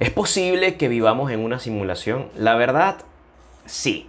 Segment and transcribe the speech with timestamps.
[0.00, 2.30] ¿Es posible que vivamos en una simulación?
[2.34, 2.96] La verdad,
[3.66, 4.06] sí.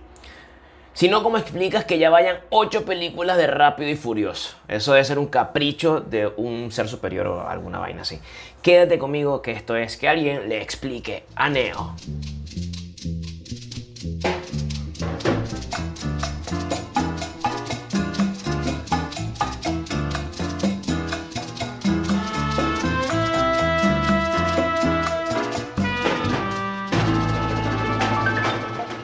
[0.94, 4.56] Si no, ¿cómo explicas que ya vayan ocho películas de Rápido y Furioso?
[4.70, 8.22] Eso debe ser un capricho de un ser superior o alguna vaina así.
[8.62, 11.94] Quédate conmigo que esto es que alguien le explique a Neo.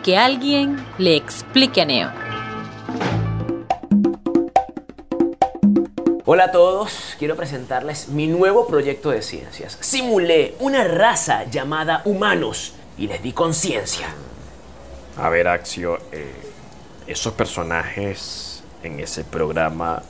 [0.08, 2.10] Que alguien le explique a Neo.
[6.24, 9.78] Hola a todos, quiero presentarles mi nuevo proyecto de ciencias.
[9.82, 14.08] Simulé una raza llamada humanos y les di conciencia.
[15.18, 16.32] A ver, Axio, eh,
[17.06, 20.04] ¿esos personajes en ese programa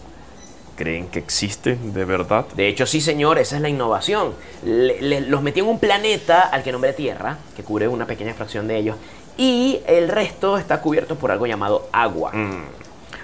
[0.76, 2.46] creen que existen de verdad?
[2.56, 4.36] De hecho, sí, señor, esa es la innovación.
[4.64, 8.36] Le- le- los metí en un planeta al que nombré Tierra, que cubre una pequeña
[8.36, 8.96] fracción de ellos,
[9.38, 12.32] y el resto está cubierto por algo llamado agua.
[12.34, 12.64] Mm,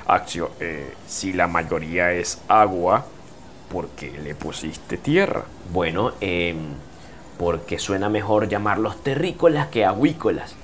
[0.07, 3.05] Axio, eh, si la mayoría es agua,
[3.71, 5.43] ¿por qué le pusiste tierra?
[5.71, 6.57] Bueno, em,
[7.37, 10.55] porque suena mejor llamarlos terrícolas que aguícolas.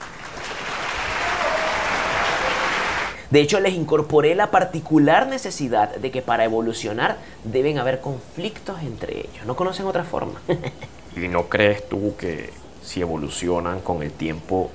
[3.32, 9.20] De hecho, les incorporé la particular necesidad de que para evolucionar deben haber conflictos entre
[9.20, 9.46] ellos.
[9.46, 10.42] No conocen otra forma.
[11.16, 12.50] ¿Y no crees tú que
[12.84, 14.72] si evolucionan con el tiempo,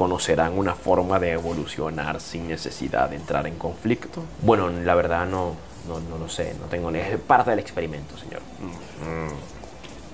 [0.00, 4.22] conocerán una forma de evolucionar sin necesidad de entrar en conflicto?
[4.40, 5.56] bueno, la verdad no,
[5.86, 6.54] no, no lo sé.
[6.58, 8.40] No tengo ni es parte del experimento, señor.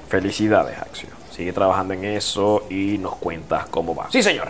[0.09, 1.11] Felicidades, Axio.
[1.31, 4.11] Sigue trabajando en eso y nos cuentas cómo va.
[4.11, 4.49] Sí, señor.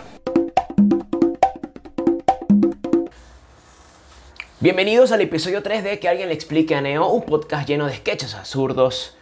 [4.59, 7.95] Bienvenidos al episodio 3 de Que alguien le explique a Neo, un podcast lleno de
[7.95, 9.16] sketches absurdos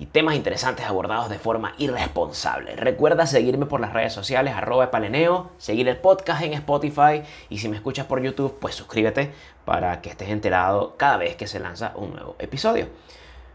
[0.00, 2.74] y temas interesantes abordados de forma irresponsable.
[2.74, 7.68] Recuerda seguirme por las redes sociales, arroba epaleneo, seguir el podcast en Spotify y si
[7.68, 9.30] me escuchas por YouTube, pues suscríbete
[9.66, 12.88] para que estés enterado cada vez que se lanza un nuevo episodio.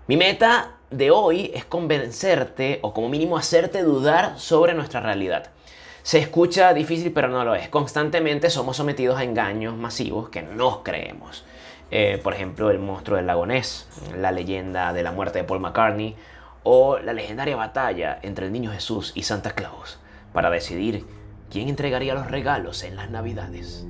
[0.05, 5.49] Mi meta de hoy es convencerte o como mínimo hacerte dudar sobre nuestra realidad.
[6.03, 7.69] Se escucha difícil pero no lo es.
[7.69, 11.43] Constantemente somos sometidos a engaños masivos que nos creemos.
[11.89, 15.59] Eh, por ejemplo, el monstruo del lago Ness, la leyenda de la muerte de Paul
[15.59, 16.15] McCartney
[16.65, 19.99] o la legendaria batalla entre el niño Jesús y Santa Claus
[20.33, 21.05] para decidir
[21.49, 23.85] quién entregaría los regalos en las navidades.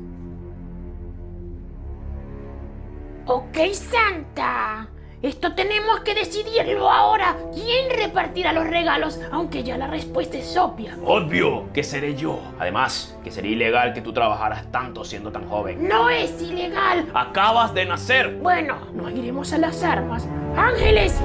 [3.25, 4.87] Ok, Santa.
[5.25, 7.35] Esto tenemos que decidirlo ahora.
[7.51, 9.19] ¿Quién repartirá los regalos?
[9.31, 10.95] Aunque ya la respuesta es obvia.
[11.03, 12.39] Obvio que seré yo.
[12.59, 15.87] Además, que sería ilegal que tú trabajaras tanto siendo tan joven.
[15.87, 17.09] No es ilegal.
[17.15, 18.35] Acabas de nacer.
[18.35, 20.27] Bueno, nos iremos a las armas.
[20.55, 21.19] Ángeles,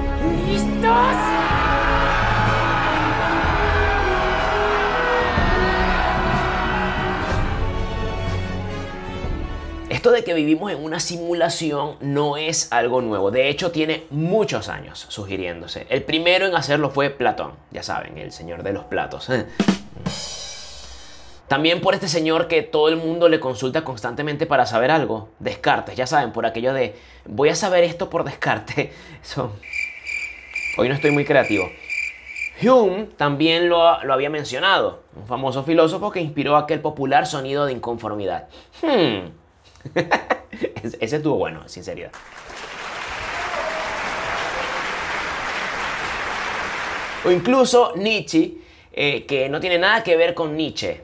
[0.49, 1.15] ¿listos?
[10.01, 13.31] Esto de que vivimos en una simulación no es algo nuevo.
[13.31, 15.87] De hecho, tiene muchos años sugiriéndose.
[15.91, 17.53] El primero en hacerlo fue Platón.
[17.71, 19.29] Ya saben, el señor de los platos.
[21.49, 25.29] También por este señor que todo el mundo le consulta constantemente para saber algo.
[25.39, 26.97] Descartes, ya saben, por aquello de
[27.27, 28.95] voy a saber esto por descarte.
[30.79, 31.69] Hoy no estoy muy creativo.
[32.63, 37.75] Hume también lo, lo había mencionado, un famoso filósofo que inspiró aquel popular sonido de
[37.75, 38.49] inconformidad.
[38.81, 39.50] Hmm.
[41.01, 42.13] Ese estuvo bueno, sinceridad.
[47.25, 48.55] O incluso Nietzsche,
[48.93, 51.03] eh, que no tiene nada que ver con Nietzsche.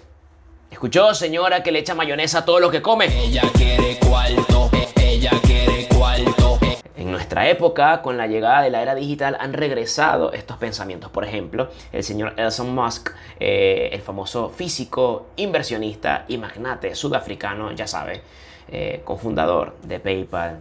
[0.71, 3.07] ¿Escuchó, señora, que le echa mayonesa a todo lo que come?
[3.07, 6.59] Ella quiere cuarto, ella quiere cuarto.
[6.97, 11.11] En nuestra época, con la llegada de la era digital, han regresado estos pensamientos.
[11.11, 17.87] Por ejemplo, el señor Elon Musk, eh, el famoso físico, inversionista y magnate sudafricano, ya
[17.87, 18.23] sabe,
[18.69, 20.61] eh, cofundador de PayPal,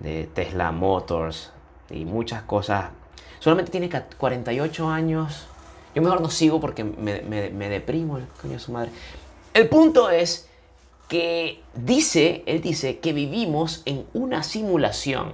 [0.00, 1.52] de Tesla Motors
[1.90, 2.86] y muchas cosas.
[3.40, 5.46] Solamente tiene ca- 48 años.
[5.94, 8.90] Yo mejor no sigo porque me, me- me deprimo, coño de su madre.
[9.54, 10.48] El punto es
[11.08, 15.32] que dice, él dice que vivimos en una simulación.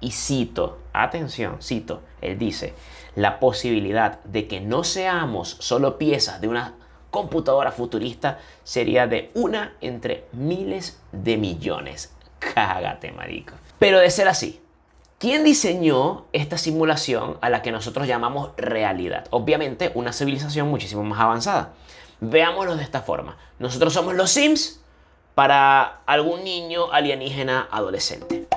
[0.00, 2.74] Y cito, atención, cito, él dice,
[3.16, 6.74] la posibilidad de que no seamos solo piezas de una
[7.10, 12.12] computadora futurista sería de una entre miles de millones.
[12.38, 13.54] Cágate, marico.
[13.78, 14.60] Pero de ser así,
[15.18, 19.26] ¿quién diseñó esta simulación a la que nosotros llamamos realidad?
[19.30, 21.72] Obviamente una civilización muchísimo más avanzada.
[22.20, 23.36] Veámoslo de esta forma.
[23.58, 24.80] Nosotros somos los Sims
[25.34, 28.48] para algún niño alienígena adolescente.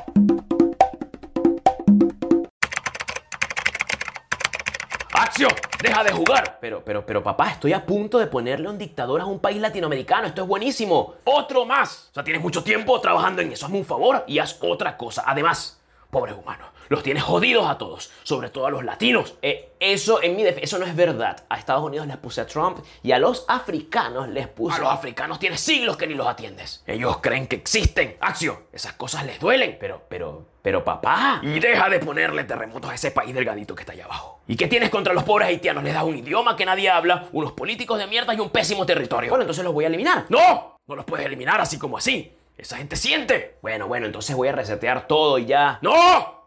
[5.82, 6.58] Deja de jugar.
[6.62, 10.28] Pero, pero, pero papá, estoy a punto de ponerle un dictador a un país latinoamericano.
[10.28, 11.16] Esto es buenísimo.
[11.24, 12.10] Otro más.
[12.12, 13.66] O sea, tienes mucho tiempo trabajando en eso.
[13.66, 15.24] Hazme un favor y haz otra cosa.
[15.26, 15.81] Además,
[16.12, 19.36] pobres humanos, los tienes jodidos a todos, sobre todo a los latinos.
[19.42, 21.46] Eh, eso, en mi eso no es verdad.
[21.48, 24.76] A Estados Unidos les puse a Trump y a los africanos les puse.
[24.76, 26.84] A los africanos tienes siglos que ni los atiendes.
[26.86, 28.18] Ellos creen que existen.
[28.20, 29.78] Accio, esas cosas les duelen.
[29.80, 31.40] Pero, pero, pero papá.
[31.42, 34.42] Y deja de ponerle terremotos a ese país delgadito que está allá abajo.
[34.48, 35.86] ¿Y qué tienes contra los pobres haitianos?
[35.86, 39.30] Les das un idioma que nadie habla, unos políticos de mierda y un pésimo territorio.
[39.30, 40.26] Bueno, entonces los voy a eliminar.
[40.28, 40.78] ¡No!
[40.88, 42.34] No los puedes eliminar así como así.
[42.62, 43.58] Esa gente siente.
[43.64, 45.80] Bueno, bueno, entonces voy a resetear todo y ya.
[45.82, 46.46] ¡No!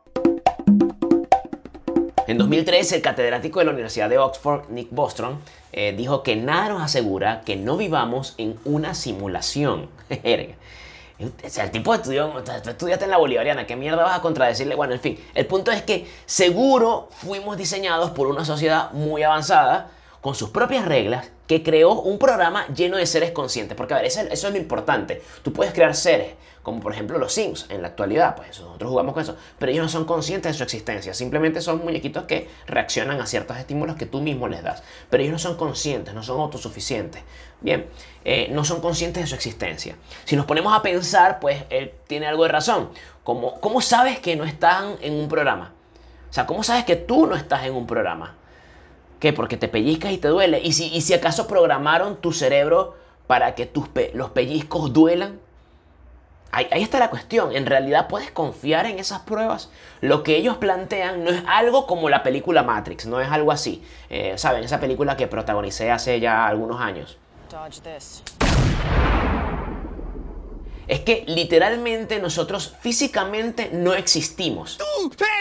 [2.29, 5.41] En 2013, el catedrático de la Universidad de Oxford, Nick Bostrom,
[5.73, 9.91] eh, dijo que nada nos asegura que no vivamos en una simulación.
[11.21, 14.19] O sea, el tipo estudió, o sea, tú estudiaste en la Bolivariana, ¿qué mierda vas
[14.19, 14.75] a contradecirle?
[14.75, 19.93] Bueno, en fin, el punto es que seguro fuimos diseñados por una sociedad muy avanzada,
[20.25, 23.77] con sus propias reglas, que creó un programa lleno de seres conscientes.
[23.77, 25.21] Porque, a ver, eso, es lo importante.
[25.43, 26.33] Tú puedes crear seres,
[26.63, 29.83] como por ejemplo los Sims en la actualidad, pues nosotros jugamos con eso, pero ellos
[29.83, 34.07] no son conscientes de su existencia, simplemente son muñequitos que reaccionan a ciertos estímulos que
[34.07, 37.23] tú mismo les das, pero ellos no son conscientes, no son autosuficientes.
[37.61, 37.85] Bien,
[38.25, 39.97] eh, no son conscientes de su existencia.
[40.25, 42.89] Si nos ponemos a pensar, pues él tiene algo de razón.
[43.25, 45.75] ¿Cómo, ¿Cómo sabes que no están en un programa?
[46.31, 48.39] O sea, ¿cómo sabes que tú no estás en un programa?
[49.25, 49.33] ¿Qué?
[49.33, 50.61] Porque te pellizcas y te duele.
[50.63, 52.95] ¿Y si, y si acaso programaron tu cerebro
[53.27, 55.41] para que tus los pellizcos duelan?
[56.53, 57.57] Ahí, ahí está la cuestión.
[57.57, 59.71] En realidad puedes confiar en esas pruebas.
[60.03, 63.83] Lo que ellos plantean no es algo como la película Matrix, no es algo así.
[64.11, 64.63] Eh, ¿Saben?
[64.63, 67.17] Esa película que protagonicé hace ya algunos años.
[67.51, 68.23] Dodge this.
[70.87, 74.79] Es que literalmente nosotros físicamente no existimos.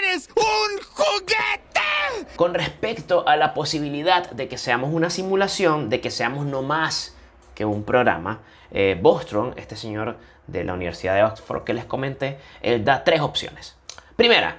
[0.03, 2.35] ¡Eres un juguete!
[2.35, 7.15] Con respecto a la posibilidad de que seamos una simulación, de que seamos no más
[7.55, 8.41] que un programa,
[8.71, 10.17] eh, Bostrom, este señor
[10.47, 13.75] de la Universidad de Oxford que les comenté, él da tres opciones.
[14.15, 14.57] Primera,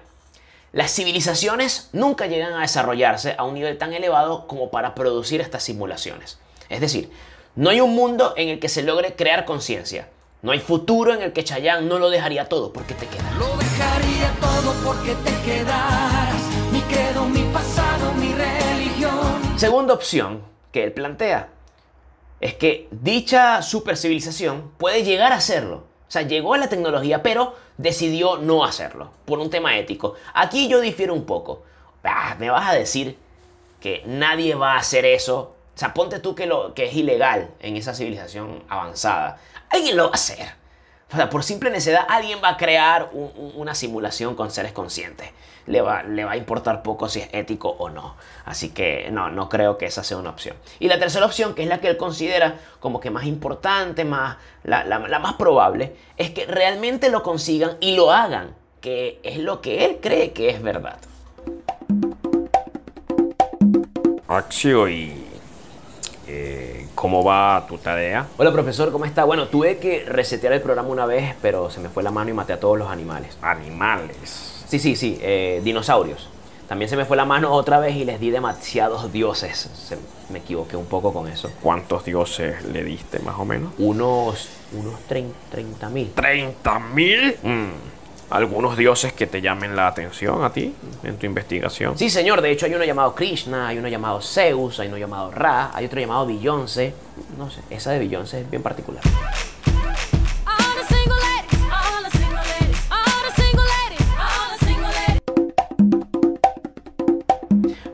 [0.73, 5.63] las civilizaciones nunca llegan a desarrollarse a un nivel tan elevado como para producir estas
[5.63, 6.39] simulaciones.
[6.69, 7.11] Es decir,
[7.55, 10.09] no hay un mundo en el que se logre crear conciencia.
[10.45, 13.33] No hay futuro en el que Chayanne no lo dejaría todo porque te queda.
[13.39, 16.35] Lo dejaría todo porque te quedaras.
[16.71, 19.41] Mi credo, mi pasado, mi religión.
[19.57, 21.49] Segunda opción que él plantea
[22.43, 25.77] es que dicha supercivilización puede llegar a hacerlo.
[26.07, 30.13] O sea, llegó a la tecnología, pero decidió no hacerlo por un tema ético.
[30.35, 31.63] Aquí yo difiero un poco.
[32.05, 33.17] Ah, me vas a decir
[33.81, 35.57] que nadie va a hacer eso.
[35.75, 39.39] O sea, ponte tú que, lo, que es ilegal en esa civilización avanzada.
[39.71, 40.47] Alguien lo va a hacer.
[41.13, 44.73] O sea, por simple necesidad, alguien va a crear un- un- una simulación con seres
[44.73, 45.31] conscientes.
[45.67, 48.17] Le va, le va a importar poco si es ético o no.
[48.45, 50.57] Así que no, no creo que esa sea una opción.
[50.79, 54.37] Y la tercera opción, que es la que él considera como que más importante, más,
[54.63, 59.39] la, la- la más probable, es que realmente lo consigan y lo hagan, que es
[59.39, 60.99] lo que él cree que es verdad.
[64.89, 65.24] ¿y
[66.27, 68.27] eh, cómo va tu tarea?
[68.37, 69.25] Hola profesor, ¿cómo está?
[69.25, 72.33] Bueno, tuve que resetear el programa una vez, pero se me fue la mano y
[72.33, 73.37] maté a todos los animales.
[73.43, 74.65] Animales.
[74.67, 76.29] Sí, sí, sí, eh, dinosaurios.
[76.69, 79.71] También se me fue la mano otra vez y les di demasiados dioses.
[79.75, 79.99] Se-
[80.33, 81.51] me equivoqué un poco con eso.
[81.63, 83.73] ¿Cuántos dioses le diste más o menos?
[83.77, 86.11] Unos, unos 30 mil.
[86.15, 87.37] ¿30 mil?
[87.43, 87.69] Mm,
[88.35, 90.75] ¿Algunos dioses que te llamen la atención a ti
[91.05, 91.97] en tu investigación?
[91.97, 95.31] Sí, señor, de hecho hay uno llamado Krishna, hay uno llamado Zeus, hay uno llamado
[95.31, 96.95] Ra, hay otro llamado Beyoncé.
[97.39, 99.05] No sé, esa de Beyoncé es bien particular.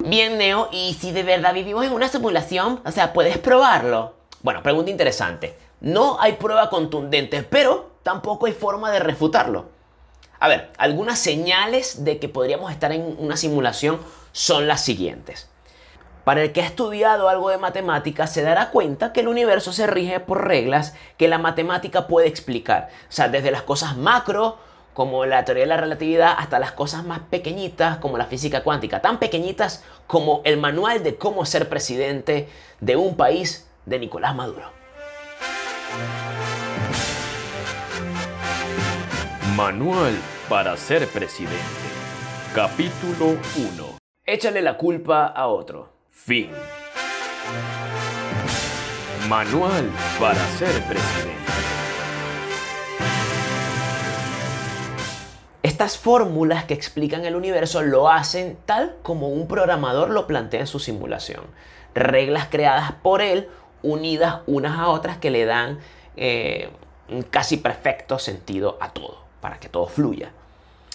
[0.06, 2.80] Bien, Neo, ¿y si de verdad vivimos en una simulación?
[2.86, 4.14] O sea, ¿puedes probarlo?
[4.40, 5.54] Bueno, pregunta interesante.
[5.82, 9.79] No hay prueba contundente, pero tampoco hay forma de refutarlo.
[10.40, 14.00] A ver, algunas señales de que podríamos estar en una simulación
[14.32, 15.50] son las siguientes.
[16.24, 19.86] Para el que ha estudiado algo de matemáticas se dará cuenta que el universo se
[19.86, 22.88] rige por reglas que la matemática puede explicar.
[23.08, 24.56] O sea, desde las cosas macro,
[24.94, 29.02] como la teoría de la relatividad, hasta las cosas más pequeñitas, como la física cuántica.
[29.02, 32.48] Tan pequeñitas como el manual de cómo ser presidente
[32.80, 34.79] de un país de Nicolás Maduro.
[39.60, 40.14] Manual
[40.48, 41.58] para ser presidente.
[42.54, 43.38] Capítulo
[43.76, 43.98] 1.
[44.24, 45.90] Échale la culpa a otro.
[46.08, 46.50] Fin.
[49.28, 51.52] Manual para ser presidente.
[55.62, 60.60] Es Estas fórmulas que explican el universo lo hacen tal como un programador lo plantea
[60.60, 61.44] en su simulación.
[61.94, 63.50] Reglas creadas por él,
[63.82, 65.80] unidas unas a otras que le dan
[66.16, 66.70] eh,
[67.10, 70.32] un casi perfecto sentido a todo, para que todo fluya.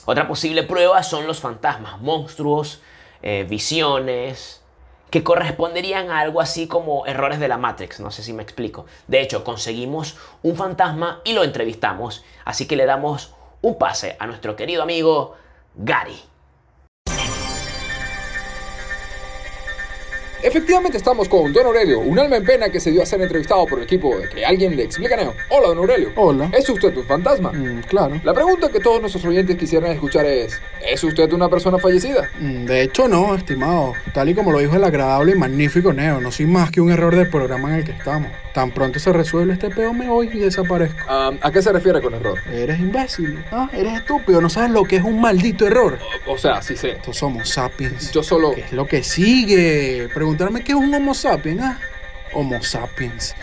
[0.05, 2.81] Otra posible prueba son los fantasmas, monstruos,
[3.21, 4.61] eh, visiones,
[5.09, 8.85] que corresponderían a algo así como errores de la Matrix, no sé si me explico.
[9.07, 14.27] De hecho, conseguimos un fantasma y lo entrevistamos, así que le damos un pase a
[14.27, 15.35] nuestro querido amigo
[15.75, 16.19] Gary.
[20.45, 23.65] Efectivamente estamos con Don Aurelio, un alma en pena que se dio a ser entrevistado
[23.65, 25.33] por el equipo de que alguien le explica Neo.
[25.49, 26.11] Hola, Don Aurelio.
[26.15, 26.51] Hola.
[26.53, 27.51] ¿Es usted un fantasma?
[27.51, 28.21] Mm, claro.
[28.23, 32.29] La pregunta que todos nuestros oyentes quisieran escuchar es, ¿es usted una persona fallecida?
[32.39, 33.93] Mm, De hecho, no, estimado.
[34.13, 36.91] Tal y como lo dijo el agradable y magnífico Neo, no soy más que un
[36.91, 38.29] error del programa en el que estamos.
[38.55, 40.97] Tan pronto se resuelve este peo, me voy y desaparezco.
[41.09, 42.39] Ah, ¿A qué se refiere con error?
[42.50, 46.00] Eres imbécil, ah, eres estúpido, no sabes lo que es un maldito error.
[46.25, 46.91] O sea, sí sé.
[46.91, 48.13] Estos somos sapiens.
[48.13, 48.53] Yo solo...
[48.55, 50.07] ¿Qué es lo que sigue?
[50.13, 51.77] Preguntarme qué es un Homo sapiens, ah.
[52.31, 53.35] Homo sapiens.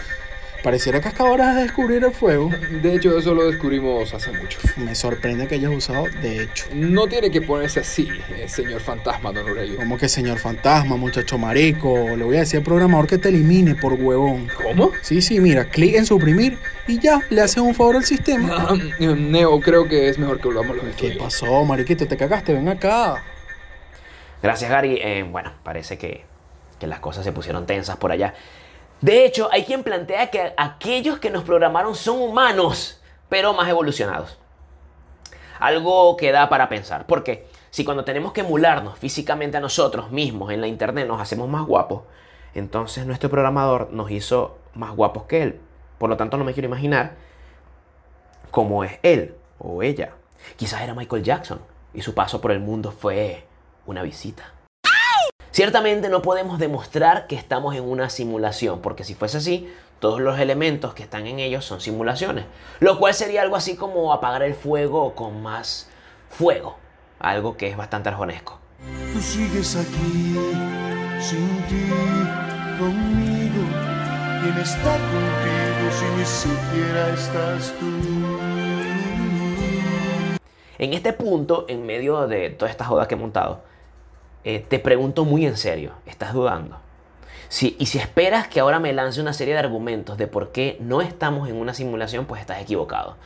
[0.62, 2.48] Pareciera que acabas de descubrir el fuego.
[2.70, 4.60] De hecho, eso lo descubrimos hace mucho.
[4.76, 6.66] Me sorprende que hayas usado de hecho.
[6.72, 9.76] No tiene que ponerse así, eh, señor fantasma, Don Aurelio.
[9.78, 12.16] Como que señor fantasma, muchacho marico.
[12.16, 14.48] Le voy a decir al programador que te elimine por huevón.
[14.62, 14.92] ¿Cómo?
[15.02, 18.68] Sí, sí, mira, clic en suprimir y ya, le haces un favor al sistema.
[18.68, 22.06] Ah, Neo, creo que es mejor que volvamos los ¿Qué pasó, mariquito?
[22.06, 23.20] Te cagaste, ven acá.
[24.40, 25.00] Gracias, Gary.
[25.02, 26.24] Eh, bueno, parece que,
[26.78, 28.34] que las cosas se pusieron tensas por allá.
[29.02, 34.38] De hecho, hay quien plantea que aquellos que nos programaron son humanos, pero más evolucionados.
[35.58, 40.52] Algo que da para pensar, porque si cuando tenemos que emularnos físicamente a nosotros mismos
[40.52, 42.02] en la internet nos hacemos más guapos,
[42.54, 45.60] entonces nuestro programador nos hizo más guapos que él.
[45.98, 47.16] Por lo tanto, no me quiero imaginar
[48.52, 50.12] cómo es él o ella.
[50.56, 51.60] Quizás era Michael Jackson
[51.92, 53.46] y su paso por el mundo fue
[53.84, 54.44] una visita.
[55.52, 60.38] Ciertamente no podemos demostrar que estamos en una simulación, porque si fuese así, todos los
[60.38, 62.46] elementos que están en ellos son simulaciones,
[62.80, 65.90] lo cual sería algo así como apagar el fuego con más
[66.30, 66.78] fuego,
[67.18, 68.58] algo que es bastante arjonesco.
[69.12, 70.38] Tú sigues aquí,
[71.20, 71.84] sin ti,
[72.78, 73.62] conmigo.
[74.40, 77.90] ¿Quién está contigo si ni siquiera estás tú?
[80.78, 83.70] En este punto, en medio de toda esta joda que he montado,
[84.44, 86.78] eh, te pregunto muy en serio, ¿estás dudando?
[87.48, 90.78] Si, y si esperas que ahora me lance una serie de argumentos de por qué
[90.80, 93.16] no estamos en una simulación, pues estás equivocado.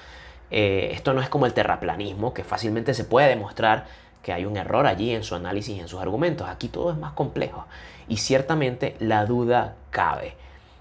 [0.50, 3.86] Eh, esto no es como el terraplanismo, que fácilmente se puede demostrar
[4.22, 6.48] que hay un error allí en su análisis y en sus argumentos.
[6.48, 7.66] Aquí todo es más complejo
[8.08, 10.34] y ciertamente la duda cabe.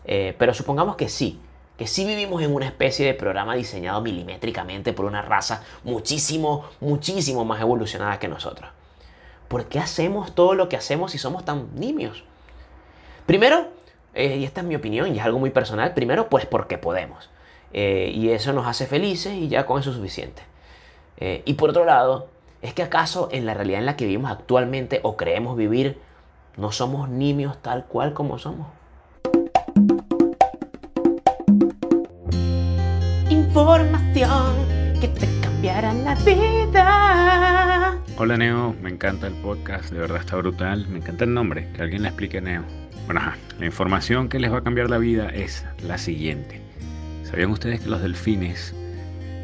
[0.06, 1.40] Eh, pero supongamos que sí,
[1.78, 7.46] que sí vivimos en una especie de programa diseñado milimétricamente por una raza muchísimo, muchísimo
[7.46, 8.70] más evolucionada que nosotros.
[9.48, 12.24] ¿Por qué hacemos todo lo que hacemos si somos tan nimios?
[13.26, 13.68] Primero,
[14.14, 17.30] eh, y esta es mi opinión y es algo muy personal, primero pues porque podemos.
[17.74, 20.42] Eh, y eso nos hace felices y ya con eso es suficiente.
[21.18, 22.28] Eh, y por otro lado,
[22.62, 26.00] ¿es que acaso en la realidad en la que vivimos actualmente o creemos vivir,
[26.58, 28.68] no somos nimios tal cual como somos?
[33.30, 34.56] Información
[35.02, 37.65] que te cambiará la vida.
[38.18, 40.88] Hola Neo, me encanta el podcast, de verdad está brutal.
[40.88, 42.64] Me encanta el nombre, que alguien le explique Neo.
[43.08, 43.20] Bueno,
[43.60, 46.62] la información que les va a cambiar la vida es la siguiente.
[47.24, 48.74] ¿Sabían ustedes que los delfines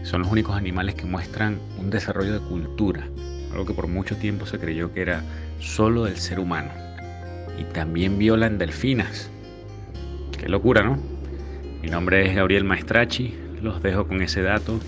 [0.03, 3.05] son los únicos animales que muestran un desarrollo de cultura?
[3.51, 5.21] Algo que por mucho tiempo se creyó que era
[5.59, 6.71] solo del ser humano.
[7.59, 9.29] Y también violan delfinas.
[10.39, 10.97] Qué locura, ¿no?
[11.81, 14.79] Mi nombre es Gabriel Maestrachi, los dejo con ese dato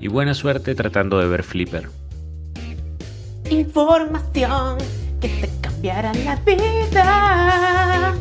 [0.00, 2.01] y buena suerte tratando de ver Flipper.
[3.52, 4.78] Información
[5.20, 8.14] que te cambiará la vida.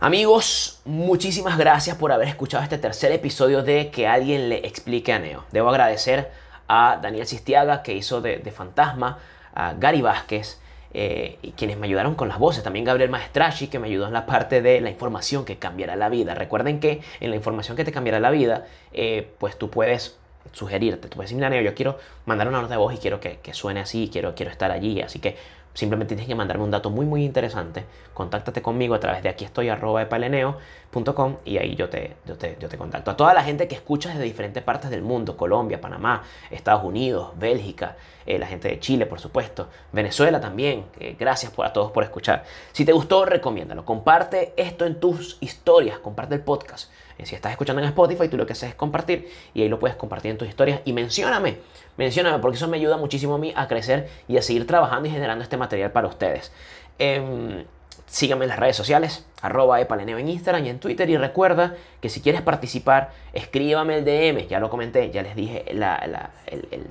[0.00, 5.18] Amigos, muchísimas gracias por haber escuchado este tercer episodio de Que alguien le explique a
[5.18, 5.44] Neo.
[5.50, 6.30] Debo agradecer
[6.68, 9.18] a Daniel Sistiaga que hizo de, Fantasma,
[9.54, 10.60] a Gary Vázquez,
[10.92, 12.62] eh, y quienes me ayudaron con las voces.
[12.62, 16.10] También Gabriel Maestrachi que me ayudó en la parte de la información que cambiará la
[16.10, 16.34] vida.
[16.34, 20.18] Recuerden que en la información que te cambiará la vida, eh, pues tú puedes
[20.52, 21.08] sugerirte.
[21.08, 23.54] Tú puedes decir, mira, yo quiero mandar una nota de voz y quiero que, que
[23.54, 25.00] suene así, quiero, quiero estar allí.
[25.00, 25.36] Así que
[25.74, 27.84] simplemente tienes que mandarme un dato muy, muy interesante.
[28.12, 32.56] Contáctate conmigo a través de aquí estoy, arroba epaleneo.com y ahí yo te, yo, te,
[32.60, 33.10] yo te contacto.
[33.10, 37.30] A toda la gente que escucha desde diferentes partes del mundo, Colombia, Panamá, Estados Unidos,
[37.36, 37.96] Bélgica,
[38.26, 40.84] eh, la gente de Chile, por supuesto, Venezuela también.
[41.00, 42.44] eh, gracias por, a todos por escuchar.
[42.72, 43.84] Si te gustó, recomiéndalo.
[43.84, 46.90] Comparte esto en tus historias, comparte el podcast.
[47.18, 49.78] Eh, Si estás escuchando en Spotify, tú lo que haces es compartir y ahí lo
[49.78, 51.58] puedes compartir en tus historias y mencióname,
[51.96, 55.12] mencióname porque eso me ayuda muchísimo a mí a crecer y a seguir trabajando y
[55.12, 56.52] generando este material para ustedes.
[56.98, 57.64] Em,
[58.06, 62.08] síganme en las redes sociales, arroba epaleneo en Instagram y en Twitter y recuerda que
[62.08, 65.64] si quieres participar, escríbame el DM, ya lo comenté, ya les dije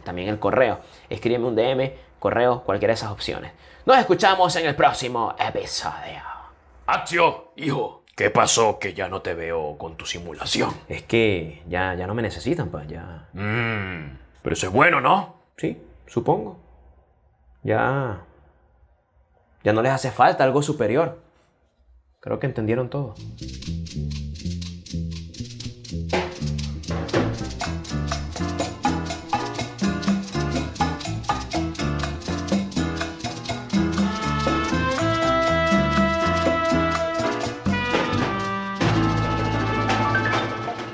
[0.04, 3.52] también el correo, escríbeme un DM, correo, cualquiera de esas opciones.
[3.86, 6.22] Nos escuchamos en el próximo episodio.
[6.88, 8.01] ¡Accio, hijo!
[8.16, 10.72] ¿Qué pasó que ya no te veo con tu simulación?
[10.88, 13.30] Es que ya, ya no me necesitan, pues ya...
[13.34, 14.18] Mmm.
[14.44, 15.36] Pero eso es bueno, ¿no?
[15.58, 16.60] Sí, supongo.
[17.64, 18.22] Ya...
[19.64, 21.20] Ya no les hace falta algo superior.
[22.20, 23.16] Creo que entendieron todo.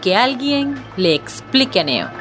[0.07, 2.16] Que alguien le explique a Neo.